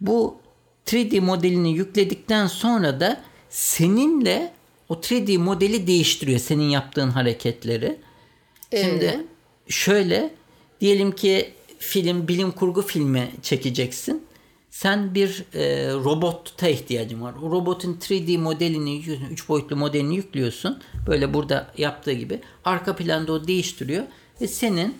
Bu 0.00 0.36
3D 0.86 1.20
modelini 1.20 1.72
yükledikten 1.72 2.46
sonra 2.46 3.00
da 3.00 3.20
seninle 3.50 4.52
o 4.88 4.94
3D 4.94 5.38
modeli 5.38 5.86
değiştiriyor 5.86 6.38
senin 6.38 6.68
yaptığın 6.68 7.10
hareketleri. 7.10 7.98
Şimdi 8.70 9.04
Ee? 9.04 9.24
şöyle 9.68 10.34
diyelim 10.80 11.12
ki 11.12 11.52
film 11.78 12.28
bilim 12.28 12.50
kurgu 12.50 12.82
filmi 12.82 13.30
çekeceksin. 13.42 14.26
Sen 14.70 15.14
bir 15.14 15.44
e, 15.54 15.92
robota 15.92 16.68
ihtiyacın 16.68 17.22
var. 17.22 17.34
O 17.42 17.50
robotun 17.50 17.98
3D 18.00 18.38
modelini, 18.38 19.02
3 19.30 19.48
boyutlu 19.48 19.76
modelini 19.76 20.16
yüklüyorsun. 20.16 20.82
Böyle 21.06 21.34
burada 21.34 21.72
yaptığı 21.78 22.12
gibi. 22.12 22.40
Arka 22.64 22.96
planda 22.96 23.32
o 23.32 23.46
değiştiriyor. 23.46 24.04
Ve 24.40 24.48
senin 24.48 24.96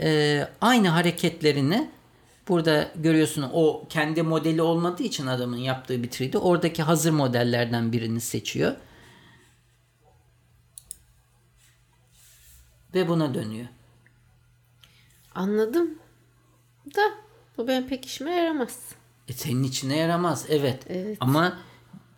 e, 0.00 0.48
aynı 0.60 0.88
hareketlerini 0.88 1.90
burada 2.48 2.90
görüyorsun. 2.96 3.50
O 3.52 3.86
kendi 3.88 4.22
modeli 4.22 4.62
olmadığı 4.62 5.02
için 5.02 5.26
adamın 5.26 5.56
yaptığı 5.56 6.02
bir 6.02 6.08
3D. 6.08 6.38
Oradaki 6.38 6.82
hazır 6.82 7.10
modellerden 7.10 7.92
birini 7.92 8.20
seçiyor. 8.20 8.76
Ve 12.94 13.08
buna 13.08 13.34
dönüyor. 13.34 13.66
Anladım. 15.34 15.98
Da 16.96 17.02
bu 17.56 17.68
benim 17.68 17.88
pek 17.88 18.04
işime 18.04 18.30
yaramaz. 18.30 18.78
E, 19.28 19.32
senin 19.32 19.62
içine 19.62 19.96
yaramaz 19.96 20.46
evet. 20.48 20.82
Evet. 20.88 21.16
Ama 21.20 21.58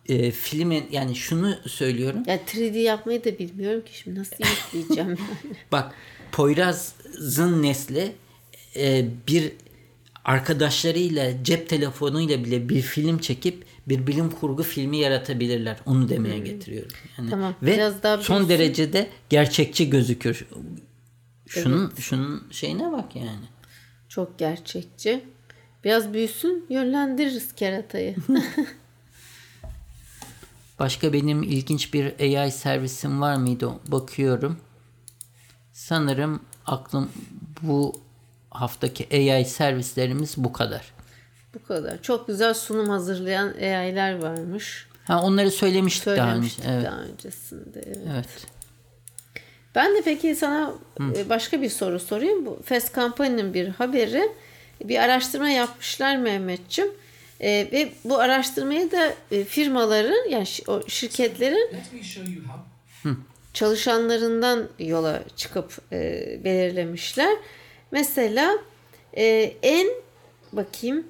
e, 0.09 0.31
filmin 0.31 0.87
yani 0.91 1.15
şunu 1.15 1.55
söylüyorum. 1.67 2.23
Ya 2.27 2.37
3D 2.37 2.77
yapmayı 2.77 3.23
da 3.23 3.39
bilmiyorum 3.39 3.85
ki 3.85 3.97
şimdi 3.97 4.19
nasıl 4.19 4.35
yükleyeceğim 4.75 5.09
yani. 5.09 5.55
Bak 5.71 5.95
Poyraz'ın 6.31 7.63
nesli 7.63 8.11
e, 8.75 9.05
bir 9.27 9.51
arkadaşlarıyla 10.25 11.43
cep 11.43 11.69
telefonuyla 11.69 12.43
bile 12.43 12.69
bir 12.69 12.81
film 12.81 13.17
çekip 13.17 13.65
bir 13.87 14.07
bilim 14.07 14.29
kurgu 14.29 14.63
filmi 14.63 14.97
yaratabilirler. 14.97 15.77
Onu 15.85 16.09
demeye 16.09 16.39
getiriyorum. 16.39 16.91
Yani 17.17 17.29
Tamam, 17.29 17.55
Ve 17.63 17.73
biraz 17.73 18.03
daha 18.03 18.17
son 18.17 18.37
büyüsün. 18.37 18.49
derecede 18.49 19.09
gerçekçi 19.29 19.89
gözükür. 19.89 20.45
Şunun 21.47 21.93
şunun 21.99 22.43
şeyine 22.51 22.91
bak 22.91 23.15
yani. 23.15 23.45
Çok 24.09 24.39
gerçekçi. 24.39 25.23
Biraz 25.83 26.13
büyüsün 26.13 26.65
yönlendiririz 26.69 27.55
keratayı. 27.55 28.15
Başka 30.79 31.13
benim 31.13 31.43
ilginç 31.43 31.93
bir 31.93 32.19
AI 32.19 32.51
servisim 32.51 33.21
var 33.21 33.35
mıydı? 33.35 33.69
Bakıyorum. 33.87 34.57
Sanırım 35.79 36.41
aklım 36.65 37.11
bu 37.61 38.01
haftaki 38.49 39.07
AI 39.11 39.45
servislerimiz 39.45 40.33
bu 40.37 40.53
kadar. 40.53 40.93
Bu 41.53 41.67
kadar. 41.67 42.01
Çok 42.01 42.27
güzel 42.27 42.53
sunum 42.53 42.89
hazırlayan 42.89 43.47
AI'ler 43.47 44.21
varmış. 44.21 44.87
Ha 45.07 45.23
onları 45.23 45.51
söylemiştik, 45.51 46.05
daha 46.05 46.35
önce. 46.35 46.49
Söylemiştik 46.49 46.65
Evet. 46.67 46.85
daha 46.85 46.99
öncesinde. 46.99 47.83
evet. 47.85 47.97
evet. 48.13 48.47
Ben 49.75 49.95
de 49.95 50.01
peki 50.05 50.35
sana 50.35 50.73
e, 51.15 51.29
başka 51.29 51.61
bir 51.61 51.69
soru 51.69 51.99
sorayım. 51.99 52.45
Bu 52.45 52.59
Fast 52.65 52.95
Company'nin 52.95 53.53
bir 53.53 53.67
haberi. 53.67 54.31
Bir 54.83 54.99
araştırma 54.99 55.49
yapmışlar 55.49 56.17
Mehmetçim. 56.17 56.87
E, 57.39 57.49
ve 57.49 57.93
bu 58.03 58.19
araştırmayı 58.19 58.91
da 58.91 59.13
e, 59.31 59.43
firmaların 59.43 60.29
yani 60.29 60.47
şirketlerin 60.87 61.73
Let 61.73 63.28
çalışanlarından 63.53 64.69
yola 64.79 65.23
çıkıp 65.35 65.77
e, 65.91 65.97
belirlemişler. 66.43 67.37
Mesela 67.91 68.57
e, 69.17 69.53
en 69.63 69.87
bakayım 70.53 71.07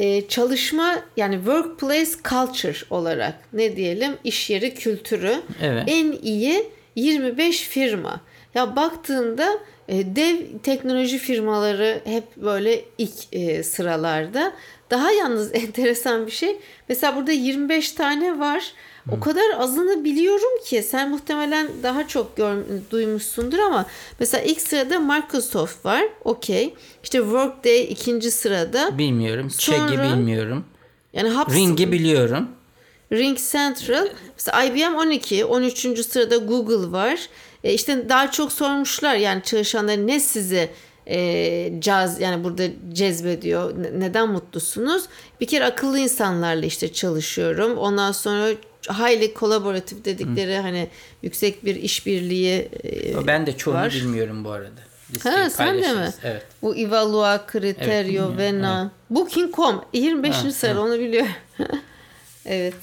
e, 0.00 0.28
çalışma 0.28 1.02
yani 1.16 1.34
workplace 1.36 2.10
culture 2.24 2.78
olarak 2.90 3.34
ne 3.52 3.76
diyelim 3.76 4.16
iş 4.24 4.50
yeri 4.50 4.74
kültürü 4.74 5.42
Evet. 5.62 5.84
en 5.86 6.12
iyi 6.12 6.70
25 6.96 7.60
firma. 7.60 8.20
Ya 8.54 8.76
baktığında 8.76 9.58
e, 9.88 10.16
dev 10.16 10.36
teknoloji 10.62 11.18
firmaları 11.18 12.00
hep 12.04 12.36
böyle 12.36 12.84
ilk 12.98 13.14
e, 13.32 13.62
sıralarda. 13.62 14.52
Daha 14.90 15.10
yalnız 15.12 15.50
enteresan 15.54 16.26
bir 16.26 16.32
şey. 16.32 16.56
Mesela 16.88 17.16
burada 17.16 17.32
25 17.32 17.92
tane 17.92 18.38
var. 18.38 18.72
O 19.10 19.20
kadar 19.20 19.50
azını 19.58 20.04
biliyorum 20.04 20.64
ki 20.64 20.82
sen 20.82 21.10
muhtemelen 21.10 21.68
daha 21.82 22.08
çok 22.08 22.36
gör, 22.36 22.56
duymuşsundur 22.90 23.58
ama 23.58 23.86
mesela 24.20 24.44
ilk 24.44 24.60
sırada 24.60 24.98
Microsoft 25.00 25.84
var. 25.84 26.04
Okey. 26.24 26.74
İşte 27.02 27.18
Workday 27.18 27.82
ikinci 27.82 28.30
sırada. 28.30 28.98
Bilmiyorum. 28.98 29.48
Çegi 29.58 29.78
Sonra- 29.78 30.02
bilmiyorum. 30.02 30.64
Yani 31.12 31.30
HubSpot, 31.30 31.54
Ring'i 31.54 31.92
biliyorum. 31.92 32.48
Ring 33.12 33.38
Central. 33.38 34.08
Mesela 34.36 34.64
IBM 34.64 34.94
12. 34.96 35.44
13. 35.44 36.06
sırada 36.06 36.36
Google 36.36 36.92
var. 36.92 37.28
E 37.64 37.72
işte 37.72 38.08
daha 38.08 38.30
çok 38.30 38.52
sormuşlar 38.52 39.14
yani 39.14 39.42
çalışanlar 39.42 40.06
ne 40.06 40.20
sizi 40.20 40.70
e, 41.08 41.72
caz 41.80 42.20
yani 42.20 42.44
burada 42.44 42.62
cezbediyor. 42.92 43.74
Ne- 43.82 44.00
Neden 44.00 44.28
mutlusunuz? 44.28 45.04
Bir 45.40 45.46
kere 45.46 45.64
akıllı 45.64 45.98
insanlarla 45.98 46.66
işte 46.66 46.92
çalışıyorum. 46.92 47.78
Ondan 47.78 48.12
sonra 48.12 48.48
highly 48.88 49.34
collaborative 49.34 50.04
dedikleri 50.04 50.56
hani 50.58 50.88
yüksek 51.22 51.64
bir 51.64 51.74
işbirliği 51.76 52.68
e, 52.84 53.26
Ben 53.26 53.46
de 53.46 53.56
çoğunu 53.56 53.78
var. 53.78 53.92
bilmiyorum 53.92 54.44
bu 54.44 54.50
arada. 54.50 54.80
Listeyi 55.14 55.34
Ha 55.36 55.50
sen 55.50 55.82
de 55.82 55.92
mi? 55.92 56.10
Evet. 56.24 56.42
Bu 56.62 56.76
Evalua, 56.76 57.46
Criterio, 57.52 58.04
bilmiyorum. 58.06 58.38
Vena, 58.38 58.90
Booking.com 59.10 59.84
25. 59.92 60.34
Ha, 60.34 60.50
sırada 60.50 60.80
onu 60.80 60.98
biliyor. 60.98 61.26
evet. 62.46 62.74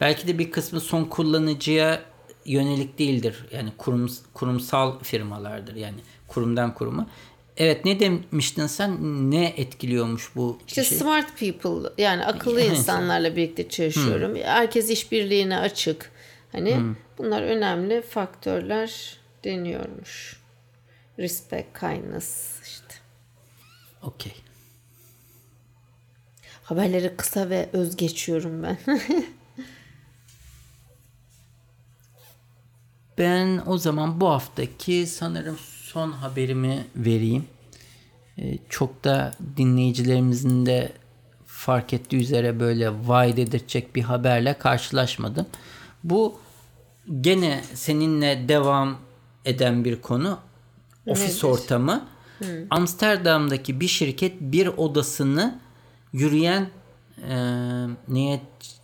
Belki 0.00 0.28
de 0.28 0.38
bir 0.38 0.50
kısmı 0.50 0.80
son 0.80 1.04
kullanıcıya 1.04 2.00
yönelik 2.48 2.98
değildir. 2.98 3.46
Yani 3.52 3.72
kurum, 3.78 4.10
kurumsal 4.34 4.98
firmalardır. 5.02 5.74
Yani 5.74 5.98
kurumdan 6.28 6.74
kuruma. 6.74 7.06
Evet 7.56 7.84
ne 7.84 8.00
demiştin 8.00 8.66
sen? 8.66 9.30
Ne 9.30 9.46
etkiliyormuş 9.46 10.30
bu 10.36 10.58
İşte 10.66 10.84
şey? 10.84 10.98
smart 10.98 11.38
people 11.38 12.02
yani 12.02 12.24
akıllı 12.26 12.60
insanlarla 12.60 13.36
birlikte 13.36 13.68
çalışıyorum. 13.68 14.36
Herkes 14.36 14.90
işbirliğine 14.90 15.58
açık. 15.58 16.10
Hani 16.52 16.76
bunlar 17.18 17.42
önemli 17.42 18.02
faktörler 18.02 19.18
deniyormuş. 19.44 20.40
Respect, 21.18 21.80
kindness 21.80 22.60
işte. 22.62 22.94
Okey. 24.02 24.32
Haberleri 26.62 27.16
kısa 27.16 27.50
ve 27.50 27.68
öz 27.72 27.96
geçiyorum 27.96 28.62
ben. 28.62 28.78
Ben 33.18 33.62
o 33.66 33.78
zaman 33.78 34.20
bu 34.20 34.28
haftaki 34.28 35.06
sanırım 35.06 35.56
son 35.82 36.12
haberimi 36.12 36.86
vereyim. 36.96 37.44
Ee, 38.38 38.58
çok 38.68 39.04
da 39.04 39.34
dinleyicilerimizin 39.56 40.66
de 40.66 40.92
fark 41.46 41.92
ettiği 41.92 42.16
üzere 42.16 42.60
böyle 42.60 43.08
vay 43.08 43.36
dedirtecek 43.36 43.96
bir 43.96 44.02
haberle 44.02 44.58
karşılaşmadım. 44.58 45.46
Bu 46.04 46.38
gene 47.20 47.62
seninle 47.74 48.48
devam 48.48 48.98
eden 49.44 49.84
bir 49.84 50.00
konu. 50.00 50.38
Ofis 51.06 51.44
ortamı. 51.44 52.08
Amsterdam'daki 52.70 53.80
bir 53.80 53.88
şirket 53.88 54.40
bir 54.40 54.66
odasını 54.66 55.60
yürüyen 56.12 56.70
e, 57.28 57.36
neye 58.08 58.34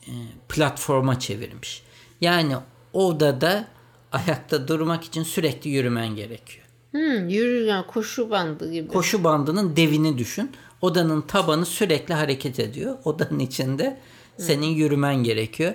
e, 0.07 0.13
platforma 0.49 1.19
çevirmiş. 1.19 1.83
Yani 2.21 2.57
odada 2.93 3.69
ayakta 4.15 4.69
durmak 4.69 5.05
için 5.05 5.23
sürekli 5.23 5.71
yürümen 5.71 6.17
gerekiyor. 6.17 6.67
hmm, 6.91 7.29
yürüyen 7.29 7.87
koşu 7.87 8.31
bandı 8.31 8.73
gibi. 8.73 8.89
Koşu 8.89 9.25
bandının 9.25 9.77
devini 9.77 10.19
düşün. 10.19 10.53
Odanın 10.81 11.21
tabanı 11.21 11.67
sürekli 11.67 12.15
hareket 12.15 12.61
ediyor. 12.61 12.97
Odanın 13.05 13.39
içinde 13.39 13.99
senin 14.39 14.67
yürümen 14.67 15.17
gerekiyor. 15.25 15.75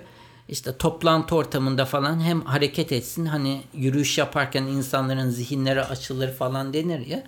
İşte 0.50 0.78
toplantı 0.78 1.36
ortamında 1.36 1.86
falan 1.86 2.20
hem 2.20 2.42
hareket 2.42 2.92
etsin 2.92 3.26
hani 3.26 3.62
yürüyüş 3.74 4.18
yaparken 4.18 4.64
insanların 4.64 5.30
zihinleri 5.30 5.84
açılır 5.84 6.34
falan 6.34 6.74
denir 6.74 7.08
ya. 7.08 7.24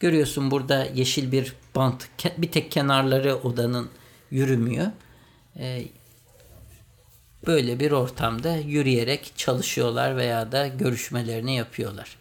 Görüyorsun 0.00 0.50
burada 0.50 0.84
yeşil 0.94 1.32
bir 1.32 1.54
bant 1.76 2.08
bir 2.38 2.50
tek 2.50 2.70
kenarları 2.70 3.34
odanın 3.34 3.88
yürümüyor. 4.30 4.86
Ee, 5.56 5.84
böyle 7.48 7.80
bir 7.80 7.92
ortamda 7.92 8.56
yürüyerek 8.56 9.32
çalışıyorlar 9.36 10.16
veya 10.16 10.52
da 10.52 10.66
görüşmelerini 10.66 11.56
yapıyorlar. 11.56 12.16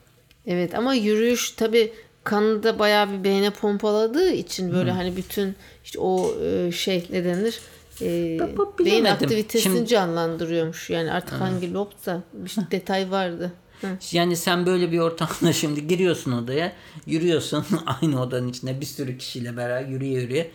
Evet 0.45 0.75
ama 0.75 0.93
yürüyüş 0.93 1.51
tabi 1.51 1.93
kanı 2.23 2.63
da 2.63 2.79
bayağı 2.79 3.11
bir 3.11 3.23
beyne 3.23 3.49
pompaladığı 3.49 4.31
için 4.31 4.73
böyle 4.73 4.91
hani 4.91 5.15
bütün 5.15 5.55
işte 5.83 5.99
o 5.99 6.35
e, 6.43 6.71
şey 6.71 7.07
ne 7.09 7.23
denir? 7.25 7.59
E, 8.01 8.39
beyin 8.85 9.05
aktivitesini 9.05 9.75
Şimdi- 9.75 9.87
canlandırıyormuş. 9.87 10.89
Yani 10.89 11.11
artık 11.11 11.33
hangi 11.41 11.73
lobsa 11.73 12.23
bir 12.33 12.49
şey- 12.49 12.63
detay 12.71 13.11
vardı. 13.11 13.51
Hı. 13.81 13.87
Yani 14.11 14.35
sen 14.35 14.65
böyle 14.65 14.91
bir 14.91 14.99
ortamda 14.99 15.53
şimdi 15.53 15.87
giriyorsun 15.87 16.31
odaya, 16.31 16.71
yürüyorsun 17.05 17.65
aynı 18.01 18.21
odanın 18.21 18.49
içinde 18.49 18.81
bir 18.81 18.85
sürü 18.85 19.17
kişiyle 19.17 19.57
beraber 19.57 19.87
yürüye 19.87 20.21
yürüye. 20.21 20.51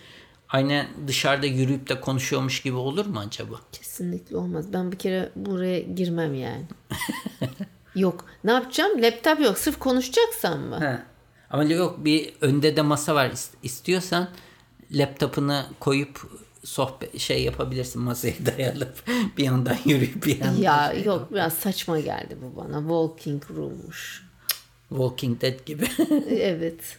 Aynı 0.52 0.86
dışarıda 1.06 1.46
yürüyüp 1.46 1.88
de 1.88 2.00
konuşuyormuş 2.00 2.62
gibi 2.62 2.76
olur 2.76 3.06
mu 3.06 3.18
acaba? 3.26 3.54
Kesinlikle 3.72 4.36
olmaz. 4.36 4.72
Ben 4.72 4.92
bir 4.92 4.98
kere 4.98 5.30
buraya 5.36 5.80
girmem 5.80 6.34
yani. 6.34 6.64
yok. 7.94 8.24
Ne 8.44 8.50
yapacağım? 8.52 9.02
Laptop 9.02 9.40
yok. 9.40 9.58
Sırf 9.58 9.78
konuşacaksam 9.78 10.60
mı? 10.60 10.80
He. 10.80 10.98
Ama 11.50 11.64
yok 11.64 12.04
bir 12.04 12.32
önde 12.40 12.76
de 12.76 12.82
masa 12.82 13.14
var. 13.14 13.30
İst- 13.30 13.54
İstiyorsan 13.62 14.28
laptopunu 14.90 15.62
koyup 15.80 16.20
sohbet 16.64 17.18
şey 17.20 17.42
yapabilirsin 17.44 18.02
masaya 18.02 18.34
dayalıp 18.46 19.04
bir 19.38 19.44
yandan 19.44 19.76
yürüyüp 19.84 20.26
bir 20.26 20.40
yandan 20.40 20.60
Ya 20.62 20.90
şey 20.94 21.04
yok 21.04 21.28
biraz 21.32 21.52
saçma 21.52 22.00
geldi 22.00 22.36
bu 22.42 22.56
bana. 22.56 22.78
Walking 22.78 23.42
room'muş. 23.50 24.26
Walking 24.88 25.40
Dead 25.42 25.66
gibi. 25.66 25.86
evet. 26.30 26.98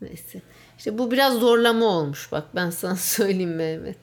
Neyse. 0.00 0.42
İşte 0.78 0.98
bu 0.98 1.10
biraz 1.10 1.34
zorlama 1.40 1.86
olmuş 1.86 2.32
bak 2.32 2.44
ben 2.54 2.70
sana 2.70 2.96
söyleyeyim 3.16 3.54
Mehmet. 3.54 3.98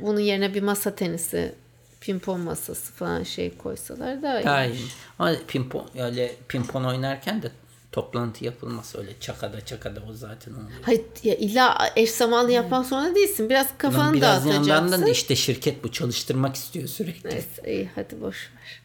Bunun 0.00 0.20
yerine 0.20 0.54
bir 0.54 0.62
masa 0.62 0.94
tenisi, 0.94 1.54
pimpon 2.00 2.40
masası 2.40 2.92
falan 2.92 3.22
şey 3.22 3.56
koysalar 3.56 4.22
daha 4.22 4.40
iyi. 4.40 4.44
Daha 4.44 4.64
iyi. 4.66 4.86
Ama 5.18 5.32
pimpon 5.48 5.86
öyle 5.98 6.36
pimpon 6.48 6.84
oynarken 6.84 7.42
de 7.42 7.50
toplantı 7.92 8.44
yapılmaz 8.44 8.94
öyle 8.98 9.10
çakada 9.20 9.64
çakada 9.64 10.00
o 10.10 10.12
zaten 10.12 10.52
oluyor. 10.52 10.70
Hayır 10.82 11.02
ya 11.22 11.34
illa 11.34 11.92
eş 11.96 12.10
zamanlı 12.10 12.52
yapmak 12.52 12.86
zorunda 12.86 13.14
değilsin. 13.14 13.50
Biraz 13.50 13.66
Ulan 13.66 13.78
kafanı 13.78 14.14
biraz 14.14 14.46
yandan 14.46 14.68
dağıtacaksın. 14.68 15.06
da 15.06 15.10
işte 15.10 15.36
şirket 15.36 15.84
bu 15.84 15.92
çalıştırmak 15.92 16.56
istiyor 16.56 16.88
sürekli. 16.88 17.30
Neyse 17.30 17.62
iyi 17.66 17.90
hadi 17.94 18.20
boş 18.20 18.50
ver. 18.54 18.82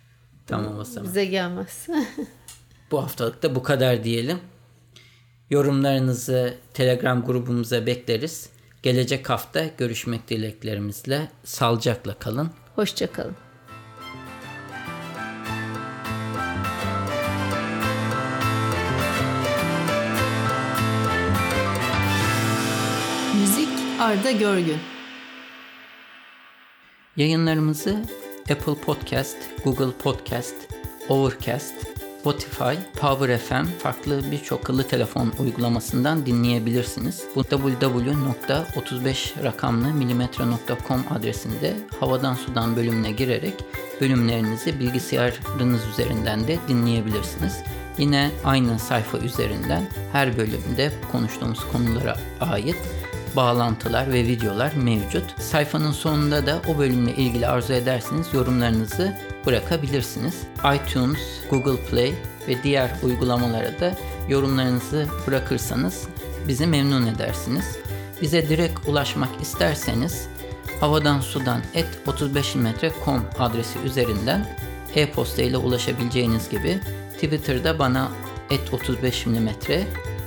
Tamam 0.48 0.80
o 0.80 0.84
zaman. 0.84 1.10
Bize 1.10 1.26
gelmez. 1.26 1.88
Bu 2.92 3.04
haftalık 3.04 3.44
da 3.44 3.56
bu 3.56 3.64
kadar 3.64 4.04
diyelim. 4.04 4.40
Yorumlarınızı 5.50 6.58
Telegram 6.74 7.26
grubumuza 7.26 7.86
bekleriz. 7.86 8.50
Gelecek 8.84 9.30
hafta 9.30 9.66
görüşmek 9.78 10.30
dileklerimizle. 10.30 11.32
Sağlıcakla 11.44 12.14
kalın. 12.14 12.52
Hoşçakalın. 12.76 13.36
Müzik 23.40 23.70
Arda 24.00 24.32
Görgün 24.32 24.78
Yayınlarımızı 27.18 28.06
Apple 28.52 28.76
Podcast, 28.86 29.38
Google 29.64 29.98
Podcast, 30.04 30.56
Overcast, 31.10 31.97
Spotify, 32.28 33.00
Power 33.00 33.38
FM 33.38 33.66
farklı 33.80 34.32
birçok 34.32 34.60
akıllı 34.60 34.88
telefon 34.88 35.34
uygulamasından 35.40 36.26
dinleyebilirsiniz. 36.26 37.24
Bu 37.36 37.42
www.35 37.42 39.44
rakamlı 39.44 39.88
adresinde 41.10 41.74
havadan 42.00 42.34
sudan 42.34 42.76
bölümüne 42.76 43.12
girerek 43.12 43.54
bölümlerinizi 44.02 44.80
bilgisayarınız 44.80 45.82
üzerinden 45.94 46.48
de 46.48 46.58
dinleyebilirsiniz. 46.68 47.58
Yine 47.98 48.32
aynı 48.44 48.80
sayfa 48.80 49.18
üzerinden 49.18 49.84
her 50.12 50.38
bölümde 50.38 50.92
konuştuğumuz 51.12 51.60
konulara 51.72 52.18
ait 52.42 52.78
bağlantılar 53.38 54.14
ve 54.14 54.24
videolar 54.24 54.74
mevcut. 54.74 55.42
Sayfanın 55.42 55.92
sonunda 55.92 56.46
da 56.46 56.62
o 56.68 56.78
bölümle 56.78 57.16
ilgili 57.16 57.48
arzu 57.48 57.74
ederseniz 57.74 58.34
yorumlarınızı 58.34 59.18
bırakabilirsiniz. 59.46 60.42
iTunes, 60.76 61.20
Google 61.50 61.86
Play 61.86 62.14
ve 62.48 62.64
diğer 62.64 62.92
uygulamalara 63.04 63.80
da 63.80 63.96
yorumlarınızı 64.30 65.08
bırakırsanız 65.28 66.08
bizi 66.48 66.68
memnun 66.68 67.08
edersiniz. 67.08 67.78
Bize 68.22 68.50
direkt 68.50 68.88
ulaşmak 68.88 69.42
isterseniz 69.42 70.28
havadan 70.80 71.20
sudan 71.20 71.62
et 71.74 71.88
35mm.com 72.08 73.22
adresi 73.40 73.80
üzerinden 73.80 74.46
e-posta 74.96 75.42
ile 75.42 75.58
ulaşabileceğiniz 75.58 76.50
gibi 76.50 76.80
Twitter'da 77.14 77.80
bana 77.80 78.12
et 78.50 78.74
35 78.74 79.26
mm 79.26 79.50